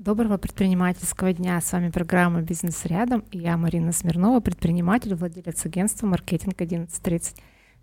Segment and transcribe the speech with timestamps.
[0.00, 1.60] Доброго предпринимательского дня.
[1.60, 7.36] С вами программа «Бизнес рядом» и я Марина Смирнова, предприниматель, владелец агентства «Маркетинг 1130».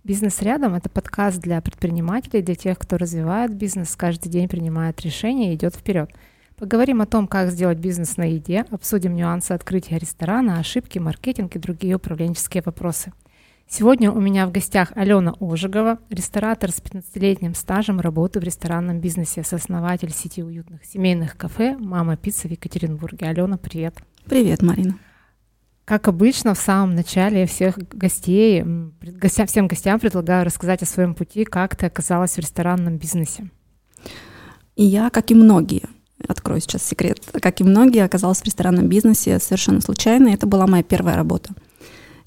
[0.03, 5.51] «Бизнес рядом»— это подкаст для предпринимателей, для тех, кто развивает бизнес, каждый день принимает решения
[5.51, 6.09] и идет вперед.
[6.55, 11.59] Поговорим о том, как сделать бизнес на еде, обсудим нюансы открытия ресторана, ошибки, маркетинг и
[11.59, 13.13] другие управленческие вопросы–
[13.69, 19.43] Сегодня у меня в гостях Алена Ожегова, ресторатор с 15-летним стажем работы в ресторанном бизнесе,
[19.43, 23.27] сооснователь сети уютных семейных кафе «Мама Пицца» в Екатеринбурге.
[23.27, 23.95] Алена, привет.
[24.23, 24.97] Привет, Марина.
[25.83, 28.63] Как обычно, в самом начале всех гостей,
[29.01, 33.49] гостям, всем гостям предлагаю рассказать о своем пути, как ты оказалась в ресторанном бизнесе.
[34.77, 35.83] И я, как и многие,
[36.25, 40.29] открою сейчас секрет, как и многие, оказалась в ресторанном бизнесе совершенно случайно.
[40.29, 41.53] Это была моя первая работа.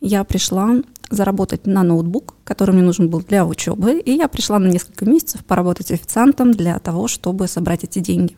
[0.01, 0.77] Я пришла
[1.11, 5.45] заработать на ноутбук, который мне нужен был для учебы, и я пришла на несколько месяцев
[5.45, 8.37] поработать официантом для того, чтобы собрать эти деньги.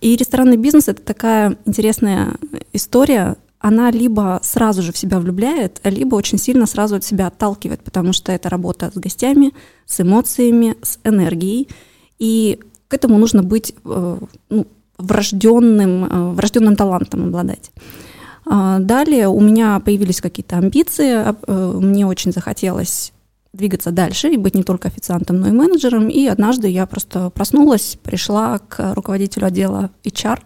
[0.00, 2.36] И ресторанный бизнес— это такая интересная
[2.72, 7.84] история, она либо сразу же в себя влюбляет, либо очень сильно сразу от себя отталкивает,
[7.84, 9.52] потому что это работа с гостями,
[9.86, 11.68] с эмоциями, с энергией,
[12.18, 14.18] и к этому нужно быть э,
[14.50, 14.66] ну,
[14.98, 17.70] врожденным, э, врожденным талантом обладать.
[18.44, 23.12] А, далее у меня появились какие-то амбиции, э, мне очень захотелось
[23.52, 26.08] двигаться дальше и быть не только официантом, но и менеджером.
[26.08, 30.40] И однажды я просто проснулась, пришла к руководителю отдела HR,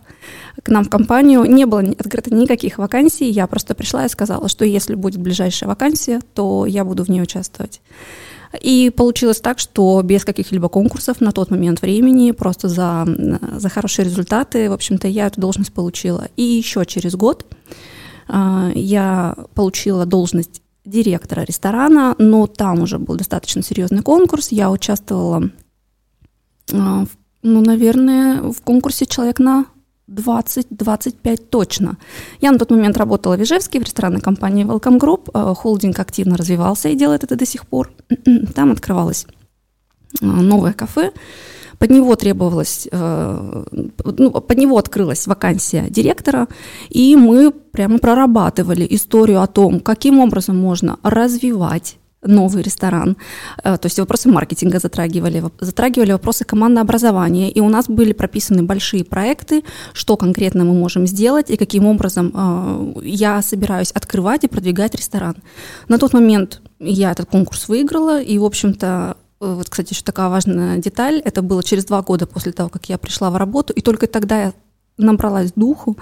[0.63, 1.45] к нам в компанию.
[1.45, 3.31] Не было открыто никаких вакансий.
[3.31, 7.23] Я просто пришла и сказала, что если будет ближайшая вакансия, то я буду в ней
[7.23, 7.81] участвовать.
[8.61, 13.07] И получилось так, что без каких-либо конкурсов на тот момент времени, просто за,
[13.57, 16.29] за хорошие результаты, в общем-то, я эту должность получила.
[16.37, 17.47] И еще через год
[18.29, 24.53] э, я получила должность директора ресторана, но там уже был достаточно серьезный конкурс.
[24.53, 25.51] Я участвовала,
[26.73, 27.05] э,
[27.43, 29.67] ну, наверное, в конкурсе человек на
[30.09, 31.97] 20-25 точно.
[32.41, 35.31] Я на тот момент работала в Ижевске в ресторанной компании Welcome Group.
[35.35, 37.91] Э, холдинг активно развивался и делает это до сих пор.
[38.55, 39.27] Там открывалось
[40.21, 41.13] э, новое кафе.
[41.79, 46.49] Под него требовалось, э, ну, под него открылась вакансия директора,
[46.89, 53.17] и мы прямо прорабатывали историю о том, каким образом можно развивать новый ресторан.
[53.65, 57.51] Э, то есть вопросы маркетинга затрагивали, затрагивали вопросы командообразования.
[57.51, 62.33] И у нас были прописаны большие проекты, что конкретно мы можем сделать и каким образом
[62.35, 65.37] э, я собираюсь открывать и продвигать ресторан.
[65.89, 70.29] На тот момент я этот конкурс выиграла, и, в общем-то, э, вот, кстати, еще такая
[70.29, 73.81] важная деталь, это было через два года после того, как я пришла в работу, и
[73.81, 74.53] только тогда я
[74.99, 75.97] набралась духу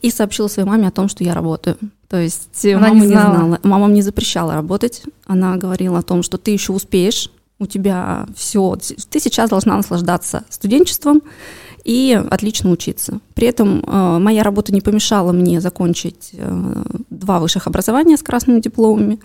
[0.00, 1.76] и сообщила своей маме о том, что я работаю.
[2.08, 3.30] То есть Она мама не знала.
[3.30, 3.60] не знала.
[3.62, 5.02] Мама мне запрещала работать.
[5.26, 8.76] Она говорила о том, что ты еще успеешь, у тебя все,
[9.10, 11.20] ты сейчас должна наслаждаться студенчеством
[11.84, 13.20] и отлично учиться.
[13.34, 18.60] При этом э, моя работа не помешала мне закончить э, два высших образования с красными
[18.60, 19.18] дипломами.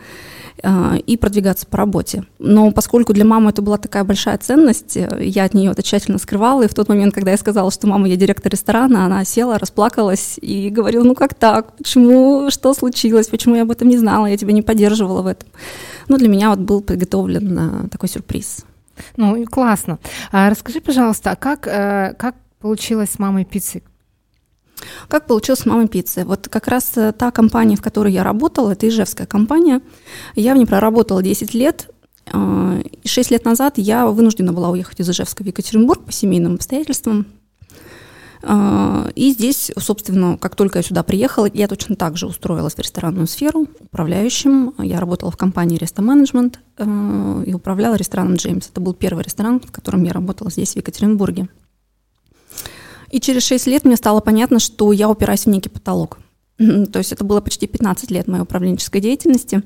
[0.63, 2.23] А, и продвигаться по работе.
[2.39, 6.17] Но поскольку для мамы это была такая большая ценность, э, я от нее это тщательно
[6.17, 9.59] скрывала, и в тот момент, когда я сказала, что мама, я директор ресторана, она села,
[9.59, 14.27] расплакалась и говорила, ну как так, почему, что случилось, почему я об этом не знала,
[14.27, 15.49] я тебя не поддерживала в этом.
[16.07, 18.63] Ну, для меня вот был приготовлен такой сюрприз.
[19.17, 19.99] Ну, классно.
[20.31, 23.83] А расскажи, пожалуйста, а как, э, как получилось с мамой пиццы?
[25.07, 26.25] Как получилось с «Мамой пиццы»?
[26.25, 29.81] Вот как раз э, та компания, в которой я работала, это ижевская компания,
[30.33, 31.91] я в ней проработала 10 лет,
[32.25, 36.55] э, и 6 лет назад я вынуждена была уехать из Ижевска в Екатеринбург по семейным
[36.55, 37.27] обстоятельствам.
[38.41, 42.79] Э, и здесь, собственно, как только я сюда приехала, я точно так же устроилась в
[42.79, 44.73] ресторанную сферу управляющим.
[44.79, 48.69] Я работала в компании Resto Management и управляла рестораном Джеймс.
[48.69, 51.47] Это был первый ресторан, в котором я работала здесь, в Екатеринбурге.
[53.15, 56.17] И через 6 лет мне стало понятно, что я упираюсь в некий потолок.
[56.57, 59.63] То есть это было почти 15 лет моей управленческой деятельности.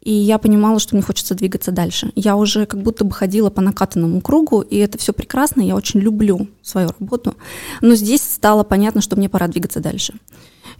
[0.00, 2.12] И я понимала, что мне хочется двигаться дальше.
[2.14, 6.00] Я уже как будто бы ходила по накатанному кругу, и это все прекрасно, я очень
[6.00, 7.34] люблю свою работу.
[7.82, 10.14] Но здесь стало понятно, что мне пора двигаться дальше.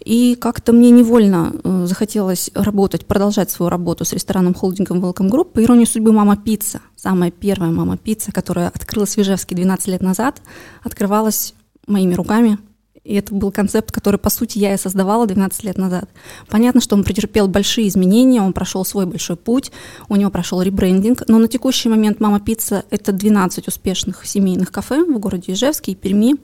[0.02, 5.52] И как-то мне невольно э, захотелось работать, продолжать свою работу с рестораном холдингом Welcome Group.
[5.52, 10.02] По иронии судьбы «Мама Пицца», самая первая «Мама Пицца», которая открылась в Ижевске 12 лет
[10.02, 10.40] назад,
[10.82, 11.52] открывалась
[11.86, 12.58] моими руками.
[13.06, 16.10] И это был концепт, который, по сути, я и создавала 12 лет назад.
[16.48, 19.70] Понятно, что он претерпел большие изменения, он прошел свой большой путь,
[20.08, 25.04] у него прошел ребрендинг, но на текущий момент «Мама Пицца»— это 12 успешных семейных кафе
[25.04, 26.34] в городе Ижевске и Перми.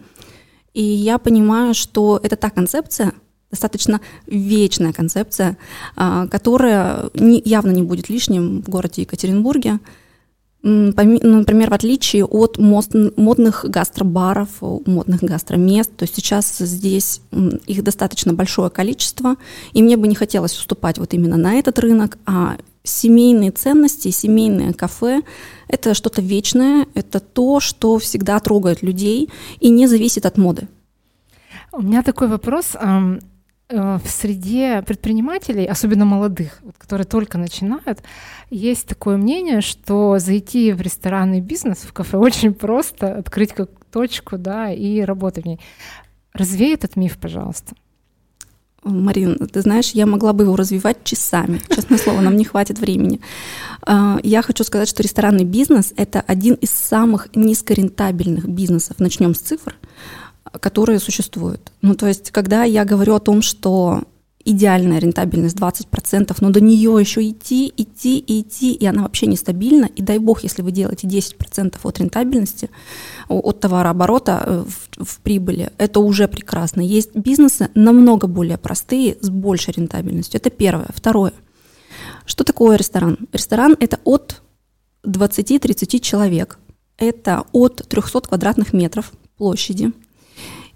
[0.73, 3.12] И я понимаю, что это та концепция,
[3.50, 5.59] достаточно вечная концепция,
[5.97, 9.81] а, которая явно не будет лишним в городе Екатеринбурге.
[10.62, 17.20] Например, в отличие от модных гастробаров, модных гастромест, то сейчас здесь
[17.67, 19.37] их достаточно большое количество,
[19.73, 24.73] и мне бы не хотелось уступать вот именно на этот рынок, а семейные ценности, семейное
[24.73, 25.23] кафе–
[25.69, 30.69] это что-то вечное, это то, что всегда трогает людей и не зависит от моды.
[31.73, 32.76] У меня такой вопрос.
[33.73, 38.03] Э, в среде предпринимателей, особенно молодых, которые только начинают,
[38.51, 44.37] есть такое мнение, что зайти в ресторанный бизнес, в кафе очень просто, открыть как точку,
[44.37, 45.61] да, и работать в ней.
[46.35, 47.75] Развей этот миф, пожалуйста.
[48.85, 51.61] Марин, ты знаешь, я могла бы его развивать часами.
[51.75, 53.21] Честное слово, нам не хватит времени.
[53.87, 58.99] А, я хочу сказать, что ресторанный бизнес– это один из самых низкорентабельных бизнесов.
[58.99, 59.77] Начнем с цифр
[60.60, 61.72] которые существуют.
[61.82, 64.02] Ну, то есть, когда я говорю о том, что
[64.44, 69.87] идеальная рентабельность 20%, но до нее еще идти, идти идти, и она вообще нестабильна.
[69.87, 72.70] И дай бог, если вы делаете 10% от рентабельности,
[73.28, 76.81] от товарооборота э, в, в прибыли, это уже прекрасно.
[76.81, 80.40] Есть бизнесы намного более простые, с большей рентабельностью.
[80.40, 80.88] Это первое.
[80.94, 81.32] Второе.
[82.26, 83.19] Что такое ресторан?
[83.32, 84.43] Ресторан– это от
[85.04, 86.58] 20-30 человек.
[86.99, 89.93] Это от 300 квадратных метров площади–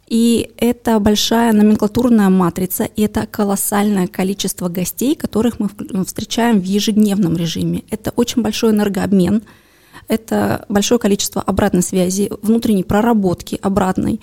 [0.06, 5.68] и это большая номенклатурная матрица, и это колоссальное количество гостей, которых мы
[6.04, 7.82] встречаем в ежедневном режиме.
[7.90, 9.42] Это очень большой энергообмен,
[10.08, 14.20] это большое количество обратной связи, внутренней проработки обратной.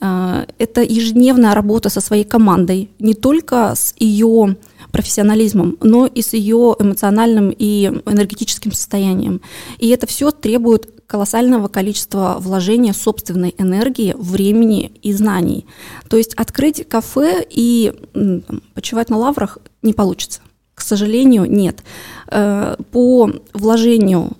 [0.00, 4.56] А, это ежедневная работа со своей командой, не только с ее
[4.96, 9.42] профессионализмом, но и с ее эмоциональным и энергетическим состоянием.
[9.76, 15.66] И это все требует колоссального количества вложения собственной энергии, времени и знаний.
[16.08, 20.40] То есть открыть кафе и там, почивать на лаврах не получится.
[20.74, 21.82] К сожалению, нет.
[22.28, 24.30] Э, по вложению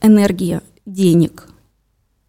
[0.00, 1.48] энергии, денег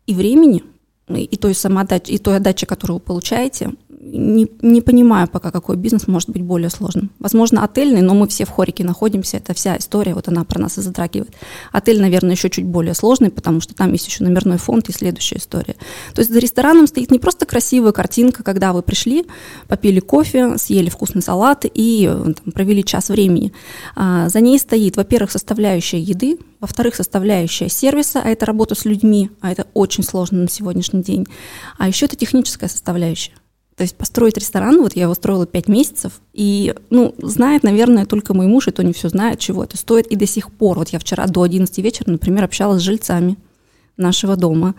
[0.08, 0.64] и времени,
[1.08, 6.08] и той самоотдачи, и той отдачи, которую вы получаете, не, не понимаю пока, какой бизнес
[6.08, 7.10] может быть более сложным.
[7.20, 10.78] Возможно, отельный, но мы все в хорике находимся, это вся история, вот она про нас
[10.78, 11.34] и затрагивает.
[11.72, 15.38] Отель, наверное, еще чуть более сложный, потому что там есть еще номерной фонд и следующая
[15.38, 15.76] история.
[16.14, 19.26] То есть за рестораном стоит не просто красивая картинка, когда вы пришли,
[19.68, 23.54] попили кофе, съели вкусный салат и там, провели час времени.
[23.96, 29.30] А, за ней стоит, во-первых, составляющая еды, во-вторых, составляющая сервиса, а это работа с людьми,
[29.40, 31.26] а это очень сложно на сегодняшний день.
[31.78, 33.34] А еще это техническая составляющая.
[33.78, 38.34] То есть построить ресторан, вот я его строила пять месяцев, и, ну, знает, наверное, только
[38.34, 40.08] мой муж, и то не все знает, чего это стоит.
[40.08, 43.38] И до сих пор, вот я вчера до 11 вечера, например, общалась с жильцами
[43.96, 44.74] нашего дома,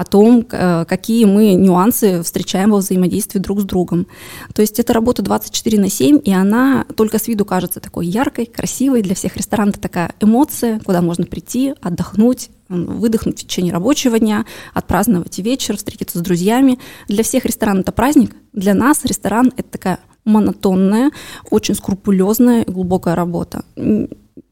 [0.00, 4.06] о том, э, какие мы нюансы встречаем во взаимодействии друг с другом.
[4.54, 8.46] То есть это работа 24 на 7, и она только с виду кажется такой яркой,
[8.46, 9.02] красивой.
[9.02, 14.46] Для всех ресторан это такая эмоция, куда можно прийти, отдохнуть, выдохнуть в течение рабочего дня,
[14.72, 16.78] отпраздновать вечер, встретиться с друзьями.
[17.06, 21.10] Для всех ресторан это праздник, для нас ресторан это такая монотонная,
[21.50, 23.64] очень скрупулезная глубокая работа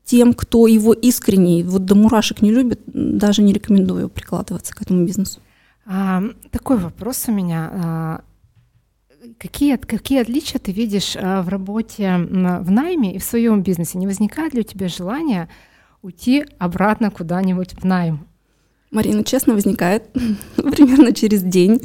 [0.08, 5.04] тем, кто его искренне, вот до мурашек не любит, даже не рекомендую прикладываться к этому
[5.04, 5.38] бизнесу.
[5.84, 7.70] А, такой вопрос у меня.
[7.70, 8.20] А,
[9.38, 13.98] какие, какие отличия ты видишь а, в работе в найме и в своем бизнесе?
[13.98, 15.50] Не возникает ли у тебя желание
[16.00, 18.26] уйти обратно куда-нибудь в найм?
[18.90, 20.10] Марина, честно, возникает
[20.56, 21.82] примерно через день.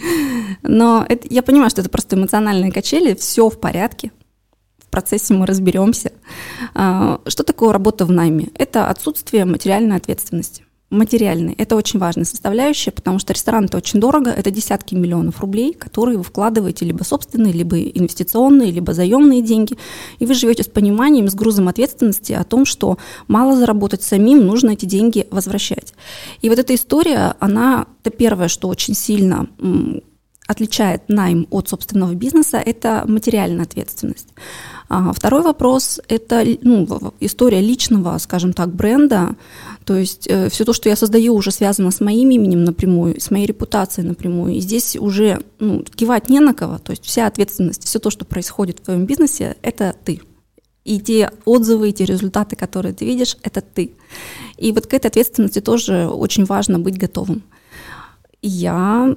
[0.61, 4.13] Но это, я понимаю, что это просто эмоциональные качели, все в порядке,
[4.93, 6.11] процессе мы разберемся.
[6.75, 8.49] А, что такое работа в найме?
[8.53, 10.63] Это отсутствие материальной ответственности.
[10.91, 11.55] Материальной.
[11.57, 16.19] Это очень важная составляющая, потому что ресторан это очень дорого, это десятки миллионов рублей, которые
[16.19, 19.75] вы вкладываете либо собственные, либо инвестиционные, либо заемные деньги,
[20.19, 24.71] и вы живете с пониманием, с грузом ответственности о том, что мало заработать самим, нужно
[24.71, 25.95] эти деньги возвращать.
[26.43, 29.47] И вот эта история, она, это первое, что очень сильно
[30.53, 34.29] отличает найм от собственного бизнеса, это материальная ответственность.
[34.89, 39.35] А второй вопрос– это ну, история личного, скажем так, бренда.
[39.85, 43.31] То есть э, все то, что я создаю, уже связано с моим именем напрямую, с
[43.31, 44.53] моей репутацией напрямую.
[44.53, 46.77] И здесь уже ну, кивать не на кого.
[46.77, 50.21] То есть вся ответственность, все то, что происходит в твоем бизнесе, это ты.
[50.83, 53.93] И те отзывы, и те результаты, которые ты видишь, это ты.
[54.57, 57.43] И вот к этой ответственности тоже очень важно быть готовым.
[58.41, 59.15] Я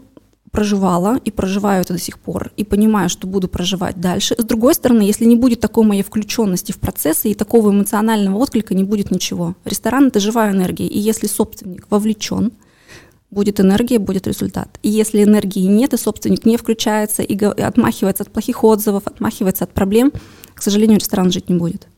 [0.50, 4.34] проживала и проживаю это до сих пор, и понимаю, что буду проживать дальше.
[4.38, 8.74] С другой стороны, если не будет такой моей включенности в процессы и такого эмоционального отклика,
[8.74, 9.54] не будет ничего.
[9.64, 12.52] Ресторан– это живая энергия, и если собственник вовлечен,
[13.30, 14.78] будет энергия, будет результат.
[14.82, 19.72] И если энергии нет, и собственник не включается, и отмахивается от плохих отзывов, отмахивается от
[19.72, 20.12] проблем,
[20.54, 21.88] к сожалению, ресторан жить не будет.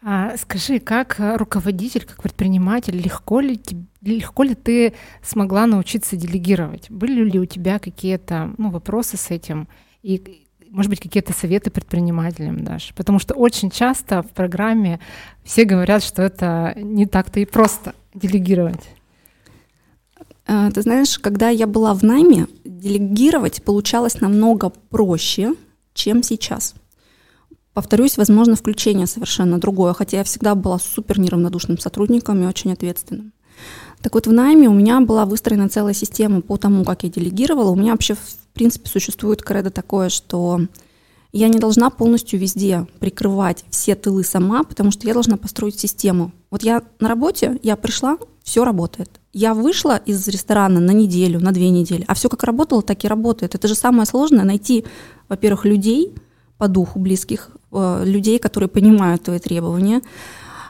[0.00, 3.60] А, скажи, как руководитель, как предприниматель, легко ли,
[4.00, 6.88] легко ли ты смогла научиться делегировать?
[6.88, 9.66] Были ли у тебя какие-то ну, вопросы с этим?
[10.02, 12.92] И, может быть, какие-то советы предпринимателям дашь?
[12.94, 15.00] Потому что очень часто в программе
[15.42, 18.88] все говорят, что это не так-то и просто делегировать.
[20.46, 25.54] А, ты знаешь, когда я была в найме, делегировать получалось намного проще,
[25.92, 26.74] чем сейчас.
[27.78, 33.32] Повторюсь, возможно, включение совершенно другое, хотя я всегда была супер неравнодушным сотрудником и очень ответственным.
[34.02, 37.70] Так вот, в найме у меня была выстроена целая система по тому, как я делегировала.
[37.70, 40.62] У меня вообще, в принципе, существует кредо такое, что
[41.30, 46.32] я не должна полностью везде прикрывать все тылы сама, потому что я должна построить систему.
[46.50, 49.20] Вот я на работе, я пришла, все работает.
[49.32, 53.06] Я вышла из ресторана на неделю, на две недели, а все как работало, так и
[53.06, 53.54] работает.
[53.54, 54.84] Это же самое сложное найти,
[55.28, 56.12] во-первых, людей
[56.56, 60.02] по духу близких, людей, которые понимают твои требования.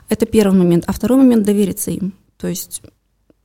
[0.08, 0.84] Это первый момент.
[0.86, 2.14] А второй момент— довериться им.
[2.38, 2.82] То есть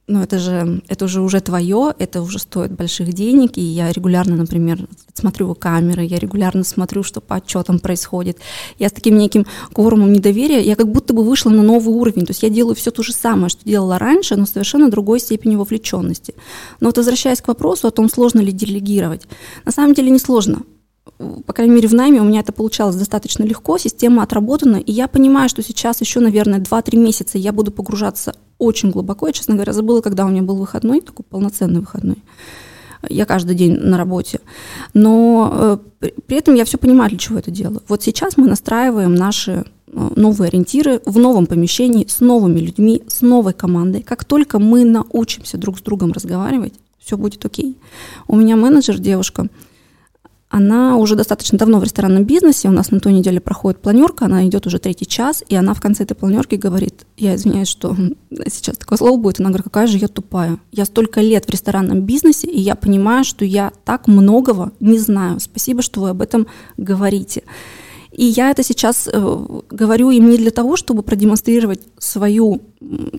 [0.05, 4.36] ну, это же, это же уже твое, это уже стоит больших денег, и я регулярно,
[4.36, 8.39] например, смотрю камеры, я регулярно смотрю, что по отчетам происходит.
[8.79, 12.31] Я с таким неким кворумом недоверия, я как будто бы вышла на новый уровень, то
[12.31, 16.36] есть я делаю все то же самое, что делала раньше, но совершенно другой степени вовлеченности.
[16.81, 19.25] Но вот возвращаясь к вопросу о том, сложно ли делегировать,
[19.63, 20.63] на самом деле не сложно
[21.46, 25.08] по крайней мере, в найме у меня это получалось достаточно легко, система отработана, и я
[25.08, 29.27] понимаю, что сейчас еще, наверное, 2-3 месяца я буду погружаться очень глубоко.
[29.27, 32.18] Я, честно говоря, забыла, когда у меня был выходной, такой полноценный выходной.
[33.10, 34.39] Я каждый день на работе.
[34.94, 37.82] Но э, при этом я все понимаю, для чего это делаю.
[37.88, 43.22] Вот сейчас мы настраиваем наши э, новые ориентиры в новом помещении, с новыми людьми, с
[43.22, 44.03] новой командой.
[44.03, 47.77] Как только мы научимся друг с другом разговаривать, все будет окей.
[48.27, 49.48] У меня менеджер, девушка,
[50.53, 54.45] она уже достаточно давно в ресторанном бизнесе, у нас на той неделе проходит планерка, она
[54.45, 57.98] идет уже третий час, и она в конце этой планерки говорит, я извиняюсь, что
[58.45, 60.60] сейчас такое слово будет, она говорит, какая же я тупая.
[60.72, 65.39] Я столько лет в ресторанном бизнесе, и я понимаю, что я так многого не знаю.
[65.39, 66.45] Спасибо, что вы об этом
[66.77, 67.41] говорите.
[68.12, 72.62] И я это сейчас э, говорю им не для того, чтобы продемонстрировать свою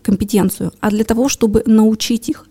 [0.03, 2.47] компетенцию, а для того, чтобы научить их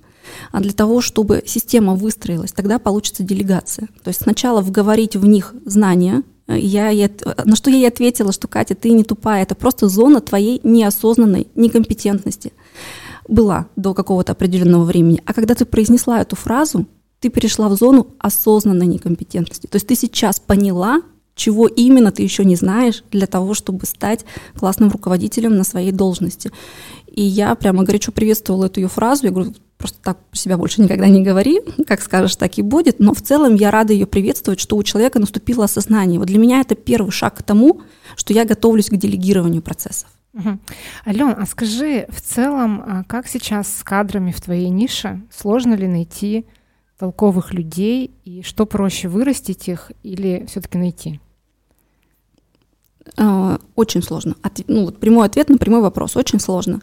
[0.52, 3.88] а для того, чтобы система выстроилась, тогда получится делегация.
[4.04, 7.10] То есть сначала вговорить в них знания, я, я,
[7.46, 11.48] на что я ей ответила, что Катя, ты не тупая, это просто зона твоей неосознанной
[11.56, 12.54] некомпетентности
[13.28, 15.22] была до какого-то определенного времени.
[15.26, 16.86] А когда ты произнесла эту фразу,
[17.20, 19.68] ты перешла в зону осознанной некомпетентности.
[19.68, 21.02] То есть ты сейчас поняла,
[21.36, 24.26] чего именно ты еще не знаешь для того, чтобы стать
[24.60, 26.52] классным руководителем на своей должности.
[27.08, 29.26] И я прямо горячо приветствовала эту ее фразу.
[29.26, 33.02] Я говорю, просто так себя больше никогда не говори, как скажешь, так и будет.
[33.02, 36.20] Но в целом я рада ее приветствовать, что у человека наступило осознание.
[36.20, 37.82] Вот для меня это первый шаг к тому,
[38.16, 40.08] что я готовлюсь к делегированию процессов.
[40.34, 40.58] Угу.
[41.06, 45.22] Ален, а скажи, в целом, а как сейчас с кадрами в твоей нише?
[45.30, 46.46] Сложно ли найти
[46.98, 48.12] толковых людей?
[48.24, 51.20] И что проще, вырастить их или все-таки найти?
[53.18, 54.36] А, очень сложно.
[54.42, 56.16] От, ну, вот прямой ответ на прямой вопрос.
[56.16, 56.80] Очень сложно.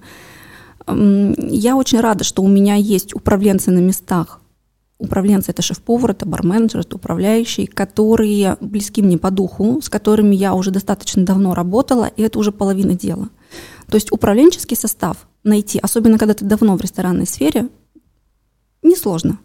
[0.87, 4.41] Я очень рада, что у меня есть управленцы на местах.
[4.99, 10.55] Управленцы— это шеф-повар, это барменджер, это управляющий, которые близки мне по духу, с которыми я
[10.55, 13.31] уже достаточно давно работала, и это уже половина дела.
[13.89, 17.69] То есть управленческий состав найти, особенно когда ты давно в ресторанной сфере,
[18.83, 19.39] несложно.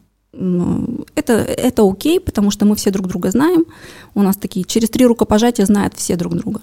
[1.16, 3.66] Это, это окей, потому что мы все друг друга знаем.
[4.14, 6.62] У нас такие через три рукопожатия знают все друг друга.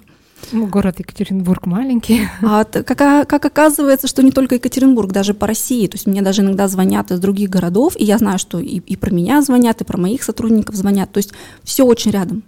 [0.51, 2.27] Ну, город Екатеринбург маленький.
[2.41, 5.87] А как, как оказывается, что не только Екатеринбург, даже по России.
[5.87, 8.95] То есть мне даже иногда звонят из других городов, и я знаю, что и, и
[8.95, 11.11] про меня звонят, и про моих сотрудников звонят.
[11.11, 11.31] То есть
[11.63, 12.43] все очень рядом.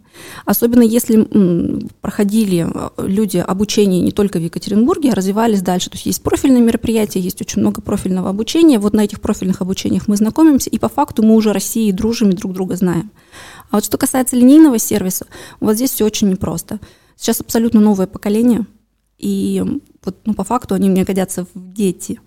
[0.46, 5.90] Особенно если м, проходили э, люди обучение не только в Екатеринбурге, а развивались дальше.
[5.90, 8.80] То есть есть профильные мероприятия, есть очень много профильного обучения.
[8.80, 12.36] Вот на этих профильных обучениях мы знакомимся, и по факту мы уже России дружим и
[12.36, 13.12] друг друга знаем.
[13.72, 15.26] А вот что касается линейного сервиса,
[15.60, 16.80] вот здесь все очень непросто.
[17.16, 18.66] Сейчас абсолютно новое поколение,
[19.18, 19.64] и
[20.04, 22.20] вот, ну, по факту они мне годятся в дети.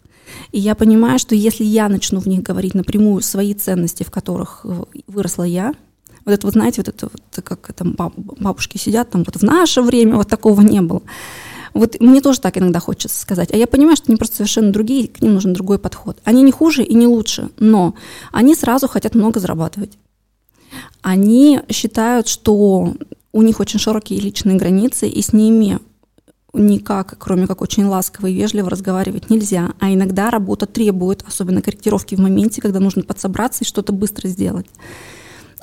[0.52, 4.60] И я понимаю, что если я начну в них говорить напрямую свои ценности, в которых
[4.64, 5.74] э, выросла я,
[6.24, 9.80] вот это вот, знаете, вот это вот, как там бабушки сидят, там вот в наше
[9.80, 11.02] время вот такого не было.
[11.74, 13.52] Вот мне тоже так иногда хочется сказать.
[13.52, 16.18] А я понимаю, что они просто совершенно другие, к ним нужен другой подход.
[16.24, 17.94] Они не хуже и не лучше, но
[18.32, 19.96] они сразу хотят много зарабатывать.
[21.02, 22.94] Они считают, что
[23.32, 25.78] у них очень широкие личные границы, и с ними
[26.54, 29.74] никак, кроме как очень ласково и вежливо разговаривать нельзя.
[29.78, 34.66] А иногда работа требует, особенно корректировки в моменте, когда нужно подсобраться и что-то быстро сделать.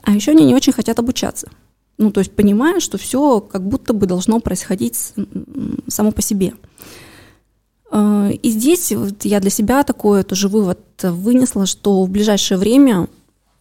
[0.04, 1.50] А еще они не очень хотят обучаться.
[1.98, 5.14] Ну, то есть понимая, что все как будто бы должно происходить
[5.88, 6.54] само по себе.
[7.92, 13.08] Э, и здесь вот я для себя такой тоже вывод вынесла, что в ближайшее время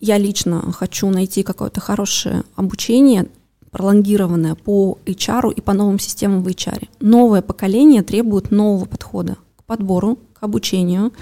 [0.00, 3.28] я лично хочу найти какое-то хорошее обучение,
[3.75, 6.88] пролонгированное по HR и по новым системам в HR.
[7.00, 11.12] Новое поколение требует нового подхода к подбору, к обучению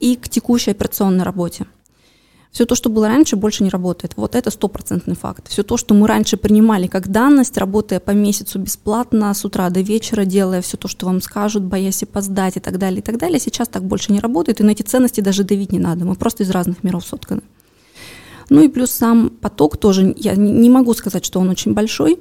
[0.00, 1.66] и к текущей операционной работе.
[2.50, 4.14] Все то, что было раньше, больше не работает.
[4.16, 5.48] Вот это стопроцентный факт.
[5.48, 9.80] Все то, что мы раньше принимали как данность, работая по месяцу бесплатно, с утра до
[9.80, 13.38] вечера, делая все то, что вам скажут, боясь опоздать и так далее, и так далее,
[13.38, 16.04] сейчас так больше не работает, и на эти ценности даже давить не надо.
[16.04, 17.42] Мы просто из разных миров сотканы.
[18.48, 22.18] Ну и плюс сам поток тоже, я не могу сказать, что он очень большой,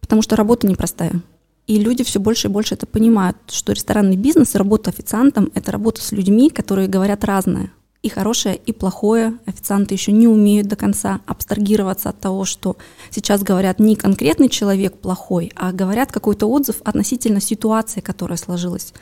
[0.00, 1.20] потому что работа непростая.
[1.66, 6.02] И люди все больше и больше это понимают, что ресторанный бизнес, работа официантом– это работа
[6.02, 9.38] с людьми, которые говорят разное– и хорошее, и плохое.
[9.46, 12.76] Официанты еще не умеют до конца абстрагироваться от того, что
[13.10, 18.92] сейчас говорят не конкретный человек плохой, а говорят какой-то отзыв относительно ситуации, которая сложилась.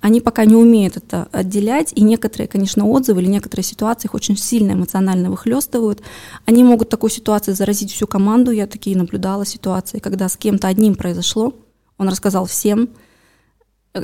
[0.00, 4.36] Они пока не умеют это отделять, и некоторые, конечно, отзывы или некоторые ситуации их очень
[4.36, 6.02] сильно эмоционально выхлестывают.
[6.46, 8.52] Они могут такой ситуации заразить всю команду.
[8.52, 11.54] Я такие наблюдала ситуации, когда с кем-то одним произошло,
[11.98, 12.90] он рассказал всем,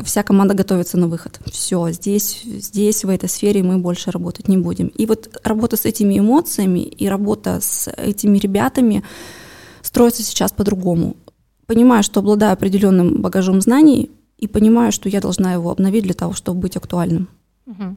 [0.03, 1.39] вся команда готовится на выход.
[1.51, 4.89] Все, здесь, здесь, в этой сфере мы больше работать не будем.
[4.89, 9.05] И вот работа с этими эмоциями и работа с этими ребятами
[9.83, 11.17] строится сейчас по-другому.
[11.67, 16.33] Понимаю, что обладаю определенным багажом знаний, и понимаю, что я должна его обновить для того,
[16.33, 17.29] чтобы быть актуальным.
[17.67, 17.97] Угу.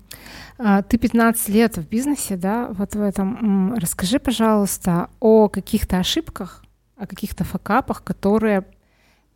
[0.88, 3.74] Ты 15 лет в бизнесе, да, вот в этом.
[3.76, 6.64] Расскажи, пожалуйста, о каких-то ошибках,
[6.96, 8.66] о каких-то факапах, которые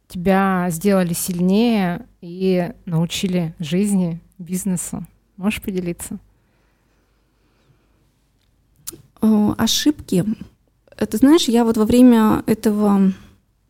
[0.08, 5.05] тебя сделали сильнее и научили жизни, бизнесу.
[5.38, 6.17] Можешь поделиться?
[9.22, 10.25] Ошибки.
[10.98, 13.13] Это знаешь, я вот во время этого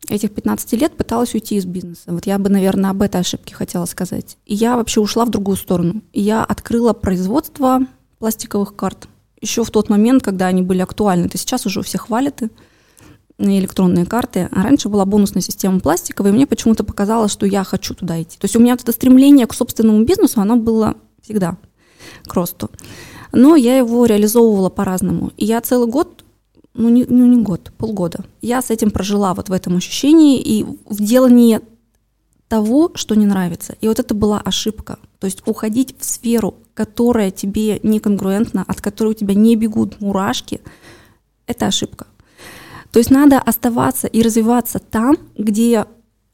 [0.08, 2.04] этих 15 лет пыталась уйти из бизнеса.
[2.08, 4.36] Вот я бы, наверное, об этой ошибке хотела сказать.
[4.46, 6.02] И я вообще ушла в другую сторону.
[6.12, 7.80] Я открыла производство
[8.18, 9.08] пластиковых карт
[9.40, 11.26] еще в тот момент, когда они были актуальны.
[11.26, 12.42] Это сейчас уже у всех хвалят
[13.38, 17.94] электронные карты, а раньше была бонусная система пластиковая, и мне почему-то показалось, что я хочу
[17.94, 18.38] туда идти.
[18.38, 21.56] То есть у меня вот это стремление к собственному бизнесу, оно было всегда
[22.24, 22.70] к росту.
[23.32, 25.32] Но я его реализовывала по-разному.
[25.36, 26.21] И я целый год,
[26.74, 30.64] ну не, ну не год, полгода, я с этим прожила вот в этом ощущении и
[30.64, 31.60] в делании
[32.48, 33.76] того, что не нравится.
[33.80, 34.98] И вот это была ошибка.
[35.18, 40.00] То есть уходить в сферу, которая тебе не конгруентна, от которой у тебя не бегут
[40.00, 40.60] мурашки,
[41.46, 42.06] это ошибка.
[42.90, 45.86] То есть надо оставаться и развиваться там, где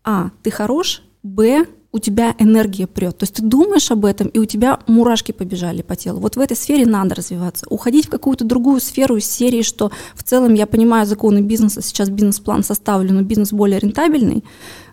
[0.02, 3.16] А, ты хорош, Б, у тебя энергия прет.
[3.18, 6.20] То есть ты думаешь об этом, и у тебя мурашки побежали по телу.
[6.20, 7.66] Вот в этой сфере надо развиваться.
[7.70, 12.10] Уходить в какую-то другую сферу из серии, что в целом я понимаю законы бизнеса, сейчас
[12.10, 14.44] бизнес-план составлен, но бизнес более рентабельный.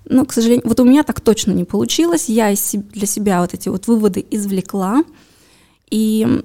[0.06, 2.30] Но, к сожалению, вот у меня так точно не получилось.
[2.30, 5.04] Я для себя вот эти вот выводы извлекла.
[5.90, 6.44] И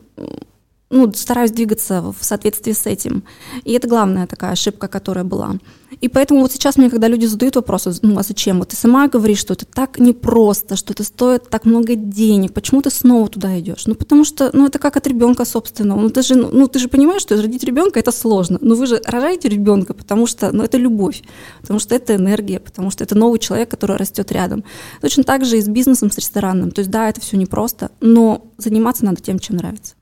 [0.90, 3.22] ну, стараюсь двигаться в соответствии с этим.
[3.64, 5.54] И это главная такая ошибка, которая была.
[6.00, 8.58] И поэтому вот сейчас мне, когда люди задают вопросы, ну а зачем?
[8.58, 12.82] Вот ты сама говоришь, что это так непросто, что это стоит так много денег, почему
[12.82, 13.86] ты снова туда идешь?
[13.86, 16.00] Ну потому что, ну это как от ребенка собственного.
[16.00, 18.58] Ну ты же, ну ты же понимаешь, что родить ребенка это сложно.
[18.60, 21.22] Но вы же рожаете ребенка, потому что, ну это любовь,
[21.60, 24.64] потому что это энергия, потому что это новый человек, который растет рядом.
[25.00, 26.72] Точно так же и с бизнесом, с ресторанным.
[26.72, 29.94] То есть да, это все непросто, но заниматься надо тем, чем нравится.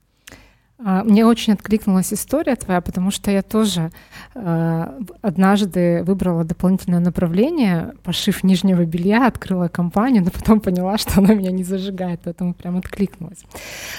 [0.81, 3.91] А, мне очень откликнулась история твоя, потому что я тоже
[4.35, 11.35] э, однажды выбрала дополнительное направление, пошив нижнего белья, открыла компанию, но потом поняла, что она
[11.35, 13.43] меня не зажигает, поэтому прям откликнулась.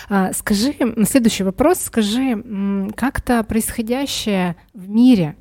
[0.08, 0.74] А, скажи,
[1.06, 5.36] следующий вопрос, скажи, как-то происходящее в мире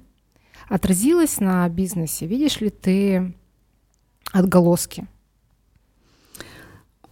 [0.69, 2.27] отразилось на бизнесе?
[2.27, 3.33] Видишь ли ты
[4.33, 5.07] отголоски?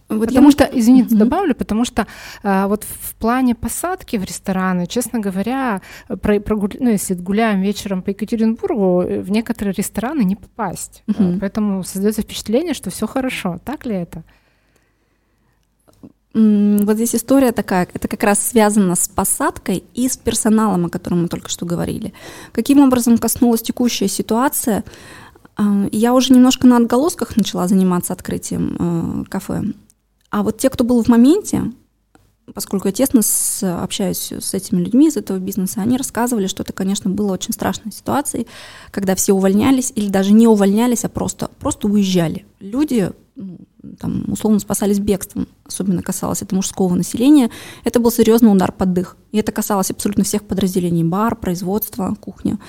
[0.09, 0.51] Вот потому я...
[0.51, 1.19] что, извините, mm-hmm.
[1.19, 2.07] добавлю, потому что
[2.41, 6.77] а, вот в плане посадки в рестораны, честно говоря, про, прогуля...
[6.79, 11.03] ну, если гуляем вечером по Екатеринбургу, э, в некоторые рестораны не попасть.
[11.07, 11.39] Mm-hmm.
[11.39, 13.59] Поэтому создается впечатление, что все хорошо.
[13.65, 14.23] Так ли это?
[16.33, 21.23] Вот здесь история такая, это как раз связано с посадкой и с персоналом, о котором
[21.23, 22.13] мы только что говорили.
[22.51, 24.83] Каким образом коснулась текущая ситуация?
[25.55, 29.63] А, я уже немножко на отголосках начала заниматься открытием э, кафе.
[30.29, 31.71] А вот те, кто был в моменте,
[32.53, 36.73] поскольку я тесно с, общаюсь с этими людьми из этого бизнеса, они рассказывали, что это,
[36.73, 38.47] конечно, было очень страшной ситуацией,
[38.91, 42.45] когда все увольнялись или даже не увольнялись, а просто, просто уезжали.
[42.59, 43.57] Люди, ну,
[43.99, 47.49] там, условно спасались бегством, особенно касалось это мужского населения,
[47.83, 49.17] это был серьезный удар под дых.
[49.31, 52.59] И это касалось абсолютно всех подразделений, бар, производство, кухня,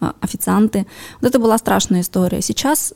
[0.00, 0.86] а, официанты.
[1.20, 2.42] Вот это была страшная история.
[2.42, 2.94] Сейчас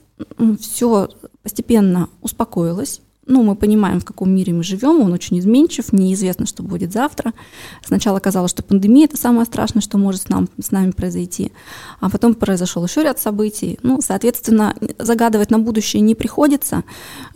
[0.61, 1.09] все
[1.43, 6.63] постепенно успокоилось, ну, мы понимаем, в каком мире мы живем, он очень изменчив, неизвестно, что
[6.65, 7.33] будет завтра.
[7.85, 11.53] Сначала казалось, что пандемия– это самое страшное, что может с, нам, с нами произойти.
[12.01, 13.79] А потом произошел еще ряд событий.
[13.83, 16.83] Ну, соответственно, загадывать на будущее не приходится.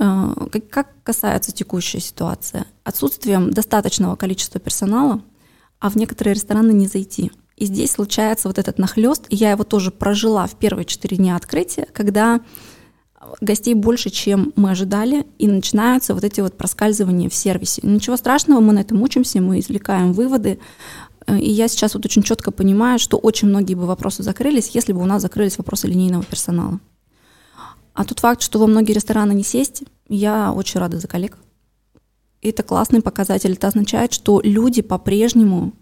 [0.00, 0.35] Э,
[0.68, 2.64] как касается текущей ситуации?
[2.83, 5.22] Отсутствием достаточного количества персонала,
[5.78, 7.30] а в некоторые рестораны не зайти.
[7.57, 11.37] И здесь случается вот этот нахлест, и я его тоже прожила в первые четыре дня
[11.37, 12.40] открытия, когда
[13.40, 17.80] гостей больше, чем мы ожидали, и начинаются вот эти вот проскальзывания в сервисе.
[17.84, 20.58] Ничего страшного, мы на этом учимся, мы извлекаем выводы,
[21.26, 24.92] э, и я сейчас вот очень четко понимаю, что очень многие бы вопросы закрылись, если
[24.92, 26.80] бы у нас закрылись вопросы линейного персонала.
[27.94, 31.38] А тот факт, что во многие рестораны не сесть, я очень рада за коллег.
[32.42, 33.52] Это классный показатель.
[33.52, 35.72] Это означает, что люди по-прежнему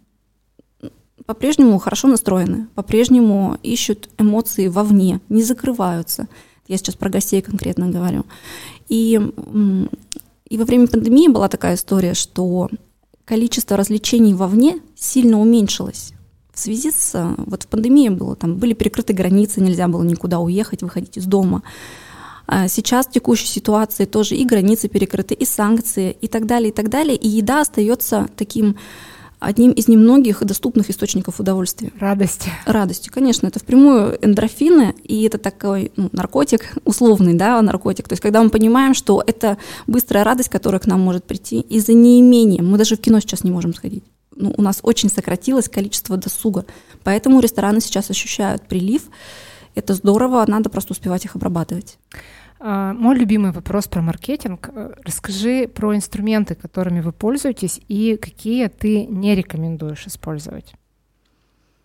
[1.26, 6.28] по-прежнему хорошо настроены, по-прежнему ищут эмоции вовне, не закрываются.
[6.72, 8.24] Я сейчас про гостей конкретно говорю.
[8.88, 9.20] И,
[10.48, 12.70] и во время пандемии была такая история, что
[13.26, 16.14] количество развлечений вовне сильно уменьшилось.
[16.50, 17.36] В связи с...
[17.36, 21.62] Вот в пандемии было, там были перекрыты границы, нельзя было никуда уехать, выходить из дома.
[22.46, 26.72] А сейчас в текущей ситуации тоже и границы перекрыты, и санкции, и так далее, и
[26.72, 27.16] так далее.
[27.16, 28.76] И еда остается таким
[29.42, 31.92] одним из немногих доступных источников удовольствия.
[31.98, 32.50] Радости.
[32.66, 33.46] Радости, конечно.
[33.46, 38.08] Это впрямую эндорфины, и это такой ну, наркотик, условный да, наркотик.
[38.08, 41.92] То есть когда мы понимаем, что это быстрая радость, которая к нам может прийти из-за
[41.92, 42.62] неимения.
[42.62, 44.04] Мы даже в кино сейчас не можем сходить.
[44.34, 46.64] Ну, у нас очень сократилось количество досуга.
[47.04, 49.02] Поэтому рестораны сейчас ощущают прилив.
[49.74, 51.98] Это здорово, надо просто успевать их обрабатывать.
[52.64, 54.70] А, мой любимый вопрос про маркетинг.
[54.72, 60.74] Э, расскажи про инструменты, которыми вы пользуетесь, и какие ты не рекомендуешь использовать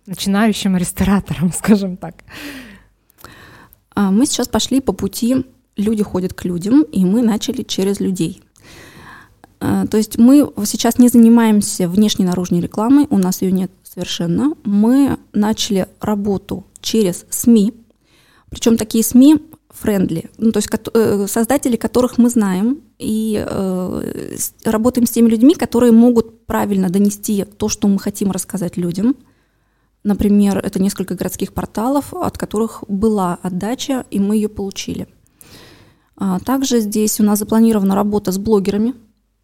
[0.06, 2.24] начинающим рестораторам, скажем так.
[3.96, 8.44] А, мы сейчас пошли по пути «люди ходят к людям», и мы начали через людей.
[9.60, 14.54] А, то есть мы сейчас не занимаемся внешней наружной рекламой, у нас ее нет совершенно.
[14.64, 17.74] Мы начали работу через СМИ,
[18.52, 25.06] причем такие СМИ френдли, ну, то есть э, создатели которых мы знаем, и э, работаем
[25.06, 29.16] с теми людьми, которые могут правильно донести то, что мы хотим рассказать людям.
[30.04, 35.08] Например, это несколько городских порталов, от которых была отдача, и мы ее получили.
[36.16, 38.96] А также здесь у нас запланирована работа с блогерами.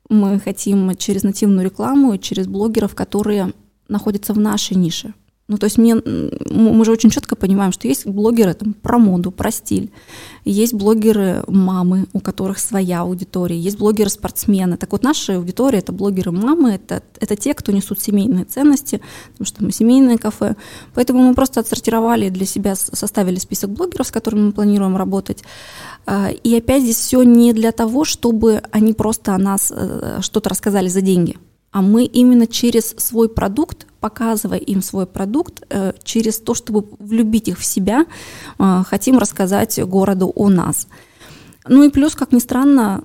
[0.10, 3.54] Мы хотим через нативную рекламу и через блогеров, которые
[3.88, 5.14] находятся в нашей нише–
[5.54, 9.30] ну, то есть мне, мы же очень четко понимаем, что есть блогеры там, про моду,
[9.30, 9.92] про стиль,
[10.46, 14.78] есть блогеры мамы, у которых своя аудитория, есть блогеры спортсмены.
[14.78, 19.00] Так вот, наша аудитория— это блогеры мамы, это, это те, кто несут семейные ценности,
[19.34, 20.56] потому что мы семейное кафе.
[20.96, 25.44] Поэтому мы просто отсортировали для себя, составили список блогеров, с которыми мы планируем работать.
[26.08, 30.50] А, и опять здесь все не для того, чтобы они просто о нас э, что-то
[30.50, 31.38] рассказали за деньги
[31.74, 37.48] а мы именно через свой продукт, показывая им свой продукт, э, через то, чтобы влюбить
[37.48, 38.06] их в себя,
[38.60, 40.88] э, хотим рассказать городу о нас.
[41.68, 43.04] Ну и плюс, как ни странно,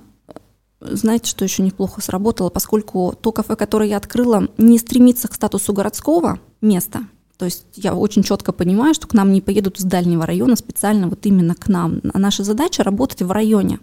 [0.79, 5.73] знаете, что еще неплохо сработало, поскольку то кафе, которое я открыла, не стремится к статусу
[5.73, 7.01] городского места.
[7.37, 11.07] То есть я очень четко понимаю, что к нам не поедут из дальнего района специально
[11.07, 12.01] вот именно к нам.
[12.13, 13.79] А наша задача работать в районе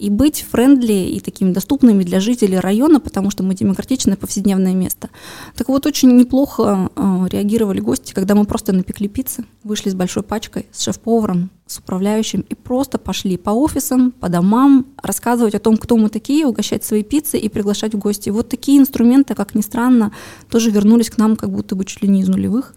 [0.00, 5.10] и быть френдли и такими доступными для жителей района, потому что мы демократичное повседневное место.
[5.54, 10.22] Так вот, очень неплохо э, реагировали гости, когда мы просто напекли пиццы, вышли с большой
[10.22, 15.76] пачкой, с шеф-поваром, с управляющим и просто пошли по офисам, по домам, рассказывать о том,
[15.76, 18.30] кто мы такие, угощать свои пиццы и приглашать в гости.
[18.30, 20.12] Вот такие инструменты, как ни странно,
[20.48, 22.74] тоже вернулись к нам как будто бы чуть ли не из нулевых.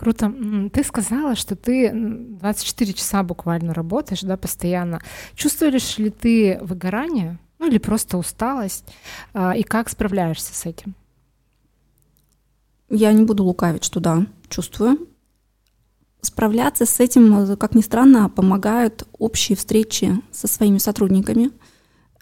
[0.00, 0.32] Круто.
[0.72, 5.02] Ты сказала, что ты 24 часа буквально работаешь, да, постоянно.
[5.34, 8.86] Чувствуешь ли ты выгорание, ну или просто усталость,
[9.34, 10.94] а, и как справляешься с этим?
[12.88, 15.06] Я не буду лукавить, что да, чувствую.
[16.22, 21.50] Справляться с этим, как ни странно, помогают общие встречи со своими сотрудниками.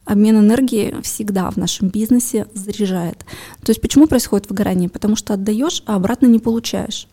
[0.04, 3.18] Обмен энергии всегда в нашем бизнесе заряжает.
[3.62, 4.88] То есть почему происходит выгорание?
[4.88, 7.06] Потому что отдаешь, а обратно не получаешь.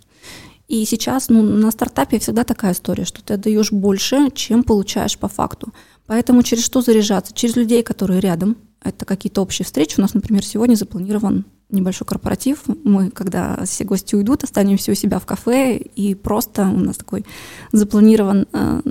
[0.67, 5.27] И сейчас ну, на стартапе всегда такая история, что ты отдаешь больше, чем получаешь по
[5.27, 5.73] факту.
[6.07, 7.33] Поэтому через что заряжаться?
[7.33, 8.57] Через людей, которые рядом.
[8.83, 9.95] Это какие-то общие встречи.
[9.97, 12.63] У нас, например, сегодня запланирован небольшой корпоратив.
[12.83, 17.25] Мы, когда все гости уйдут, останемся у себя в кафе, и просто у нас такой
[17.71, 18.81] запланирован э,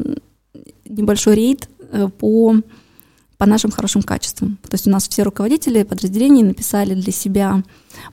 [0.84, 2.56] небольшой рейд э, по
[3.36, 4.58] по нашим хорошим качествам.
[4.62, 7.64] То есть у нас все руководители подразделений написали для себя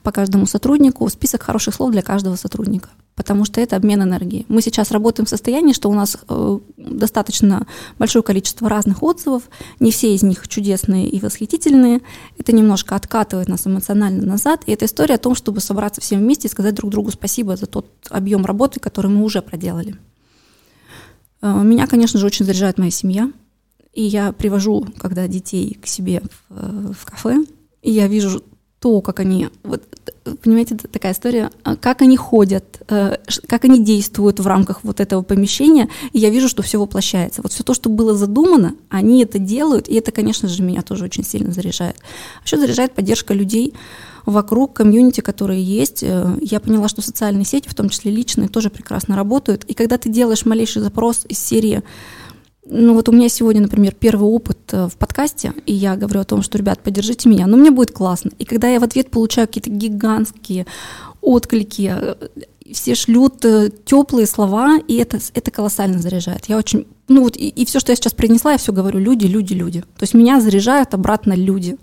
[0.02, 4.46] по каждому сотруднику список хороших слов для каждого сотрудника потому что это обмен энергией.
[4.48, 7.66] Мы сейчас работаем в состоянии, что у нас э, достаточно
[7.98, 9.42] большое количество разных отзывов,
[9.80, 12.00] не все из них чудесные и восхитительные.
[12.38, 16.48] Это немножко откатывает нас эмоционально назад, и это история о том, чтобы собраться всем вместе
[16.48, 19.96] и сказать друг другу спасибо за тот объем работы, который мы уже проделали.
[21.42, 23.30] Э, меня, конечно же, очень заряжает моя семья,
[23.92, 27.44] и я привожу, когда детей к себе в, э, в кафе,
[27.82, 28.42] и я вижу
[28.82, 29.80] то, как они, вот,
[30.42, 33.16] понимаете, такая история, а, как они ходят, э,
[33.46, 37.42] как они действуют в рамках вот этого помещения, и я вижу, что все воплощается.
[37.42, 41.04] Вот все то, что было задумано, они это делают, и это, конечно же, меня тоже
[41.04, 41.94] очень сильно заряжает.
[42.40, 43.72] А еще заряжает поддержка людей
[44.26, 46.02] вокруг комьюнити, которые есть.
[46.02, 49.62] Э, я поняла, что социальные сети, в том числе личные, тоже прекрасно работают.
[49.64, 51.84] И когда ты делаешь малейший запрос из серии
[52.64, 56.24] ну вот у меня сегодня, например, первый опыт э, в подкасте, и я говорю о
[56.24, 58.30] том, что, ребят, поддержите меня, но мне будет классно.
[58.38, 60.66] И когда я в ответ получаю какие-то гигантские
[61.20, 62.14] отклики, э,
[62.72, 66.46] все шлют э, теплые слова, и это, это колоссально заряжает.
[66.46, 69.26] Я очень, ну вот, и, и все, что я сейчас принесла, я все говорю, люди,
[69.26, 69.80] люди, люди.
[69.80, 71.78] То есть меня заряжают обратно люди.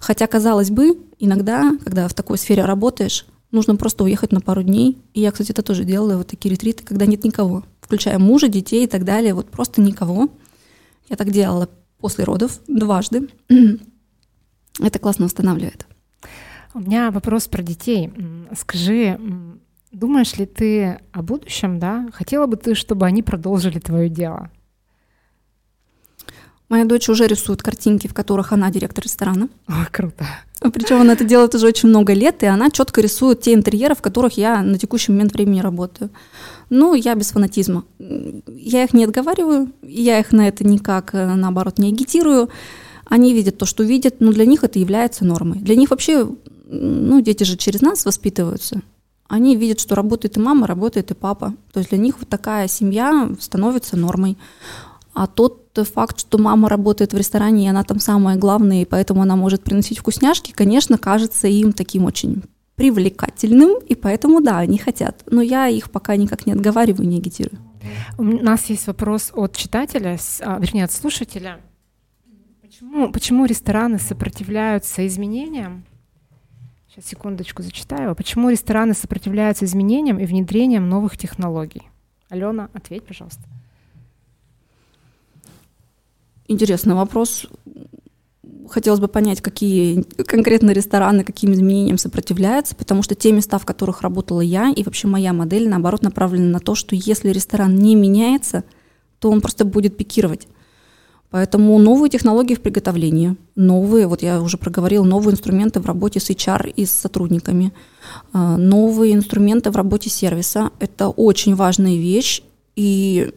[0.00, 4.98] Хотя, казалось бы, иногда, когда в такой сфере работаешь, нужно просто уехать на пару дней.
[5.14, 8.84] И я, кстати, это тоже делала, вот такие ретриты, когда нет никого включая мужа, детей
[8.84, 10.28] и так далее, вот просто никого.
[11.08, 13.28] Я так делала после родов дважды.
[14.80, 15.86] Это классно восстанавливает.
[16.74, 18.12] У меня вопрос про детей.
[18.54, 19.18] Скажи,
[19.92, 22.08] думаешь ли ты о будущем, да?
[22.12, 24.50] Хотела бы ты, чтобы они продолжили твое дело?
[26.68, 29.48] Моя дочь уже рисует картинки, в которых она директор ресторана.
[29.68, 30.26] О, круто.
[30.72, 34.02] Причем она это делает уже очень много лет, и она четко рисует те интерьеры, в
[34.02, 36.10] которых я на текущий момент времени работаю.
[36.70, 37.84] Ну, я без фанатизма.
[37.98, 42.48] Я их не отговариваю, я их на это никак, э, наоборот, не агитирую.
[43.04, 45.60] Они видят то, что видят, но для них это является нормой.
[45.60, 46.28] Для них вообще,
[46.68, 48.82] ну, дети же через нас воспитываются.
[49.28, 51.54] Они видят, что работает и мама, работает и папа.
[51.72, 54.36] То есть для них вот такая семья становится нормой.
[55.12, 59.22] А тот факт, что мама работает в ресторане, и она там самая главная, и поэтому
[59.22, 62.42] она может приносить вкусняшки, конечно, кажется им таким очень
[62.76, 65.22] привлекательным, и поэтому, да, они хотят.
[65.26, 67.58] Но я их пока никак не отговариваю, не агитирую.
[68.18, 71.60] У нас есть вопрос от читателя, а, вернее, от слушателя.
[72.60, 75.84] Почему, почему рестораны сопротивляются изменениям?
[76.88, 78.14] Сейчас, секундочку, зачитаю.
[78.14, 81.82] Почему рестораны сопротивляются изменениям и внедрением новых технологий?
[82.28, 83.42] Алена, ответь, пожалуйста.
[86.48, 87.46] Интересный вопрос.
[88.68, 94.02] Хотелось бы понять, какие конкретно рестораны каким изменениям сопротивляются, потому что те места, в которых
[94.02, 98.64] работала я, и вообще моя модель, наоборот, направлена на то, что если ресторан не меняется,
[99.18, 100.48] то он просто будет пикировать.
[101.30, 106.30] Поэтому новые технологии в приготовлении, новые, вот я уже проговорила, новые инструменты в работе с
[106.30, 107.72] HR и с сотрудниками,
[108.32, 112.42] а, новые инструменты в работе сервиса– это очень важная вещь,
[112.76, 113.32] и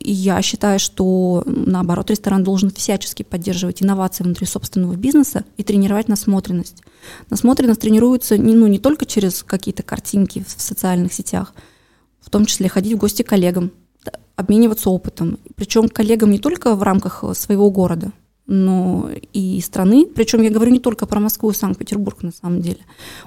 [0.00, 6.82] я считаю, что наоборот ресторан должен всячески поддерживать инновации внутри собственного бизнеса и тренировать насмотренность.
[7.28, 11.54] Насмотренность тренируется не, ну, не только через какие-то картинки в социальных сетях,
[12.20, 13.72] в том числе ходить в гости к коллегам,
[14.36, 15.38] обмениваться опытом.
[15.54, 18.12] Причем коллегам не только в рамках своего города,
[18.46, 20.06] но и страны.
[20.06, 22.80] Причем я говорю не только про Москву и Санкт-Петербург на самом деле.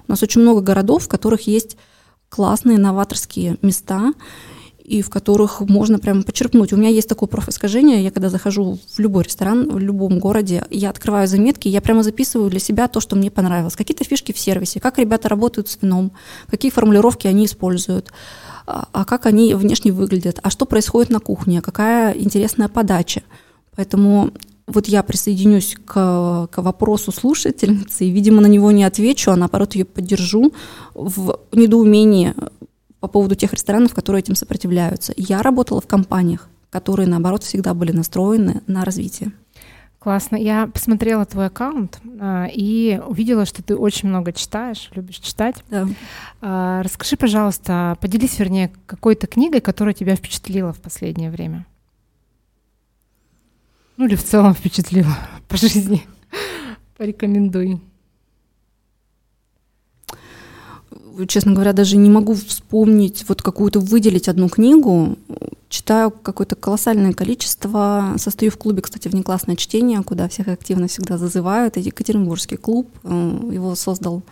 [0.07, 1.77] У нас очень много городов, в которых есть
[2.29, 4.13] классные новаторские места,
[4.83, 6.73] и в которых можно прямо почерпнуть.
[6.73, 10.89] У меня есть такое профискажение, я когда захожу в любой ресторан, в любом городе, я
[10.89, 13.75] открываю заметки, я прямо записываю для себя то, что мне понравилось.
[13.75, 16.11] Какие-то фишки в сервисе, как ребята работают с вином,
[16.47, 18.11] какие формулировки они используют,
[18.67, 23.23] а, а как они внешне выглядят, а что происходит на кухне, какая интересная подача.
[23.75, 24.31] Поэтому
[24.67, 29.75] вот я присоединюсь к, к вопросу слушательницы, и, видимо, на него не отвечу, а наоборот
[29.75, 30.53] ее поддержу
[30.93, 32.33] в недоумении
[33.03, 35.13] по поводу тех ресторанов, которые этим сопротивляются.
[35.17, 39.33] Я работала в компаниях, которые, наоборот, всегда были настроены на развитие.
[39.99, 40.37] Классно.
[40.37, 45.65] Я посмотрела твой аккаунт а, и увидела, что ты очень много читаешь, любишь читать.
[45.69, 45.85] Да.
[46.39, 51.65] А, расскажи, пожалуйста, поделись, вернее, какой-то книгой, которая тебя впечатлила в последнее время.
[53.97, 55.13] Ну или в целом впечатлила
[55.49, 56.03] по жизни.
[56.95, 57.81] Порекомендуй.
[61.27, 65.17] Честно говоря, даже не могу вспомнить, вот какую-то выделить одну книгу.
[65.69, 68.13] Читаю какое-то колоссальное количество.
[68.17, 71.77] Состою в клубе, кстати, внеклассное чтение, куда всех активно всегда зазывают.
[71.77, 72.89] Это Екатеринбургский клуб.
[73.03, 74.23] Э, его создал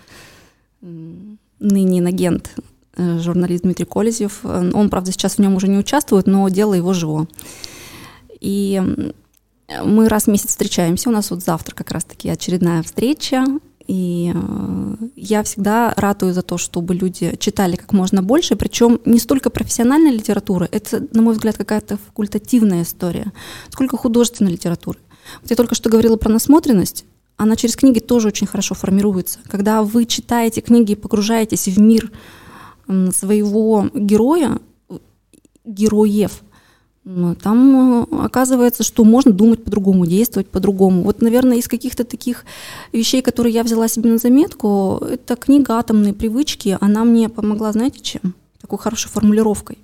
[0.82, 2.52] ныне агент
[2.96, 4.44] э, журналист Дмитрий Колезев.
[4.44, 7.28] Он, правда, сейчас в нем уже не участвует, но дело его живо.
[8.39, 8.82] И
[9.84, 11.10] Мы раз в месяц встречаемся.
[11.10, 13.46] У нас вот завтра как раз-таки очередная встреча.
[13.92, 19.20] И э, я всегда ратую за то, чтобы люди читали как можно больше, причем не
[19.20, 23.34] столько профессиональной литературы, это, на мой взгляд, какая-то факультативная история,
[23.70, 25.00] сколько художественной литературы.
[25.42, 27.04] Вот я только что говорила про насмотренность,
[27.36, 29.40] она через книги тоже очень хорошо формируется.
[29.50, 32.14] Когда вы читаете книги и погружаетесь в мир
[32.88, 34.60] своего героя,
[35.66, 36.44] героев,
[37.04, 41.02] там э, оказывается, что можно думать по-другому, действовать по-другому.
[41.02, 42.46] Вот, наверное, из каких-то таких
[42.92, 48.02] вещей, которые я взяла себе на заметку, это книга «Атомные привычки», она мне помогла, знаете,
[48.02, 48.36] чем?
[48.60, 49.80] Такой хорошей формулировкой,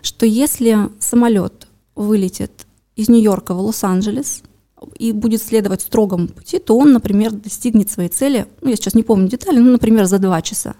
[0.00, 4.42] что если самолет вылетит из Нью-Йорка в Лос-Анджелес
[4.98, 9.02] и будет следовать строгому пути, то он, например, достигнет своей цели, ну, я сейчас не
[9.02, 10.74] помню детали, ну, например, за два часа.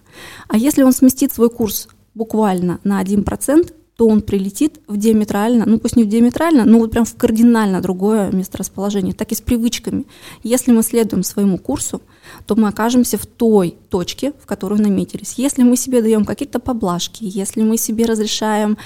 [0.49, 5.79] А если он сместит свой курс буквально на 1%, то он прилетит в диаметрально, ну
[5.79, 10.05] пусть не в диаметрально, но вот прям в кардинально другое месторасположение, так и с привычками.
[10.43, 12.03] Если мы следуем своему курсу,
[12.47, 15.35] то мы окажемся в той точке, в которую наметились.
[15.37, 18.79] Если мы себе даем какие-то поблажки, если мы себе разрешаем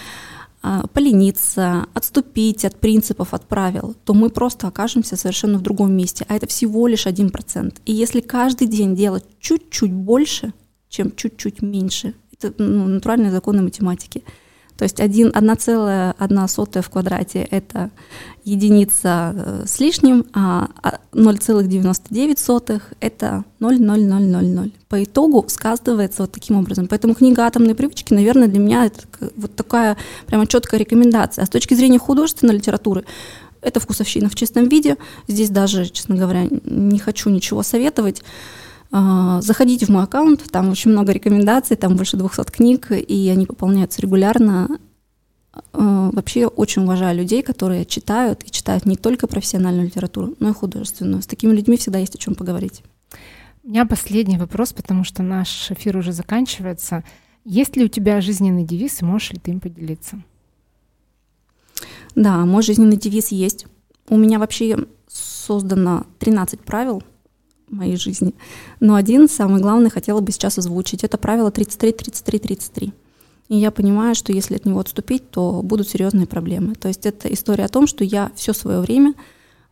[0.60, 6.26] а, полениться, отступить от принципов, от правил, то мы просто окажемся совершенно в другом месте,
[6.28, 7.80] а это всего лишь один процент.
[7.86, 10.52] И если каждый день делать чуть-чуть больше,
[10.90, 14.22] чем чуть-чуть меньше, это ну, натуральные законы математики–
[14.78, 17.90] то есть 1,1 в квадрате— это
[18.44, 20.68] единица э, с лишним, а
[21.12, 24.72] 0,99— это 0,0000.
[24.88, 26.86] По итогу сказывается вот таким образом.
[26.86, 29.00] Поэтому книга «Атомные привычки», наверное, для меня это
[29.36, 31.42] вот такая прямо четкая рекомендация.
[31.42, 33.04] А с точки зрения художественной литературы,
[33.60, 34.96] это вкусовщина в чистом виде.
[35.26, 38.22] Здесь даже, честно говоря, не хочу ничего советовать.
[38.90, 43.46] А, заходите в мой аккаунт, там очень много рекомендаций, там больше 200 книг, и они
[43.46, 44.78] пополняются регулярно.
[45.72, 50.54] А, вообще очень уважаю людей, которые читают, и читают не только профессиональную литературу, но и
[50.54, 51.22] художественную.
[51.22, 52.82] С такими людьми всегда есть о чем поговорить.
[53.62, 57.04] У меня последний вопрос, потому что наш эфир уже заканчивается.
[57.44, 60.22] Есть ли у тебя жизненный девиз, и можешь ли ты им поделиться?
[62.14, 63.66] Да, мой жизненный девиз есть.
[64.08, 67.02] У меня вообще создано 13 правил—
[67.70, 68.34] моей жизни.
[68.80, 71.04] Но один, самый главный, хотела бы сейчас озвучить.
[71.04, 72.92] Это правило 33-33-33.
[73.48, 76.74] И я понимаю, что если от него отступить, то будут серьезные проблемы.
[76.74, 79.14] То есть это история о том, что я все свое время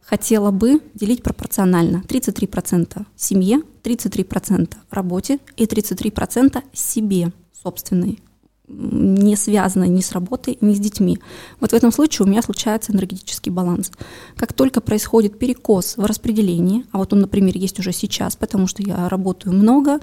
[0.00, 2.02] хотела бы делить пропорционально.
[2.08, 7.32] 33% семье, 33% работе и 33% себе
[7.62, 8.20] собственной
[8.68, 11.18] не связано ни с работой, ни с детьми.
[11.60, 13.92] Вот в этом случае у меня случается энергетический баланс.
[14.36, 18.82] Как только происходит перекос в распределении, а вот он, например, есть уже сейчас, потому что
[18.82, 20.00] я работаю много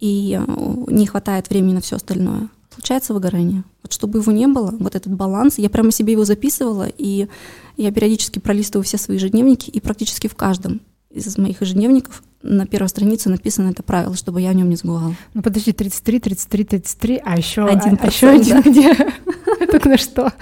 [0.00, 3.64] и э, не хватает времени на все остальное, случается выгорание.
[3.82, 7.28] Вот чтобы его не было, вот этот баланс, я прямо себе его записывала, и
[7.76, 12.88] я периодически пролистываю все свои ежедневники, и практически в каждом из моих ежедневников на первой
[12.88, 15.14] странице написано это правило, чтобы я о нем не забывала.
[15.34, 18.92] Ну подожди, 33, 33, 33, а еще один, а, еще один где?
[19.60, 20.32] Это на что?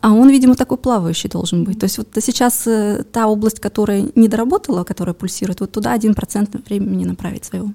[0.00, 1.78] А он, видимо, такой плавающий должен быть.
[1.78, 6.14] То есть вот сейчас э, та область, которая не доработала, которая пульсирует, вот туда один
[6.14, 7.72] процент времени направить своего.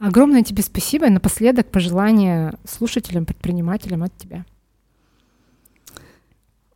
[0.00, 1.06] Огромное тебе спасибо.
[1.06, 4.44] И напоследок пожелания слушателям, предпринимателям от тебя.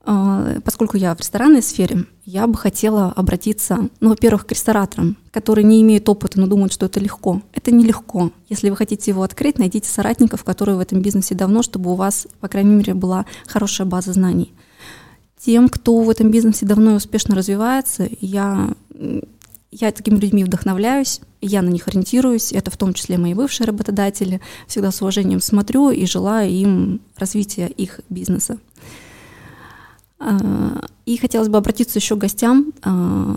[0.07, 5.65] А, поскольку я в ресторанной сфере, я бы хотела обратиться, ну, во-первых, к рестораторам, которые
[5.65, 7.41] не имеют опыта, но думают, что это легко.
[7.55, 8.31] Это нелегко.
[8.51, 12.27] Если вы хотите его открыть, найдите соратников, которые в этом бизнесе давно, чтобы у вас,
[12.41, 14.53] по крайней мере, была хорошая база знаний.
[15.39, 18.75] Тем, кто в этом бизнесе давно и успешно развивается, я,
[19.71, 24.41] я такими людьми вдохновляюсь, я на них ориентируюсь, это в том числе мои бывшие работодатели,
[24.67, 28.59] всегда с уважением смотрю и желаю им развития их бизнеса.
[30.25, 33.37] А, и хотелось бы обратиться еще к гостям а,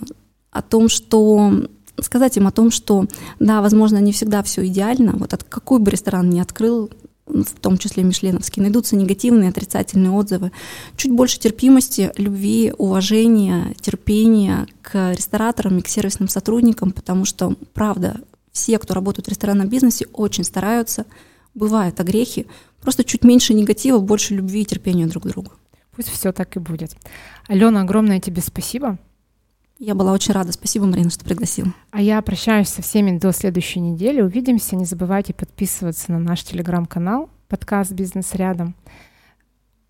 [0.52, 1.67] о том, что
[2.00, 3.08] сказать им о том, что
[3.39, 5.13] да, возможно, не всегда все идеально.
[5.17, 6.89] Вот от какой бы ресторан ни открыл,
[7.26, 10.52] в том числе Мишленовский, найдутся негативные, отрицательные отзывы.
[10.95, 18.21] Чуть больше терпимости, любви, уважения, терпения к рестораторам и к сервисным сотрудникам, потому что, правда,
[18.54, 21.06] все, кто работает в ресторанном бизнесе, очень стараются.
[21.54, 22.47] Бывают огрехи,
[22.80, 25.52] просто чуть меньше негатива, больше любви и терпения друг к другу.
[25.97, 26.95] Пусть все так и будет.
[27.47, 28.99] Алена, огромное тебе спасибо.
[29.79, 30.51] Я была очень рада.
[30.51, 31.73] Спасибо, Марина, что пригласила.
[31.89, 34.21] А я прощаюсь со всеми до следующей недели.
[34.21, 34.75] Увидимся.
[34.75, 38.75] Не забывайте подписываться на наш телеграм-канал подкаст «Бизнес рядом».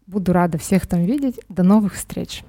[0.05, 1.41] Буду рада всех там видеть.
[1.49, 2.45] До новых встреч.